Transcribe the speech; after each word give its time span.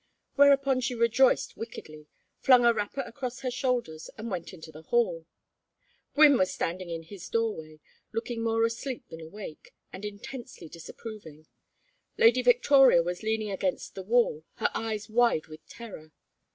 Whereupon 0.33 0.81
she 0.81 0.95
rejoiced 0.95 1.55
wickedly, 1.55 2.07
flung 2.39 2.65
a 2.65 2.73
wrapper 2.73 3.01
across 3.01 3.41
her 3.41 3.51
shoulders, 3.51 4.09
and 4.17 4.31
went 4.31 4.51
into 4.51 4.71
the 4.71 4.81
hall. 4.81 5.27
Gwynne 6.15 6.39
was 6.39 6.51
standing 6.51 6.89
in 6.89 7.03
his 7.03 7.29
doorway, 7.29 7.79
looking 8.11 8.41
more 8.41 8.65
asleep 8.65 9.07
than 9.09 9.21
awake, 9.21 9.75
and 9.93 10.03
intensely 10.03 10.67
disapproving. 10.69 11.45
Lady 12.17 12.41
Victoria 12.41 13.03
was 13.03 13.21
leaning 13.21 13.51
against 13.51 13.93
the 13.93 14.01
wall, 14.01 14.43
her 14.55 14.71
eyes 14.73 15.07
wide 15.07 15.45
with 15.45 15.63
terror. 15.67 16.11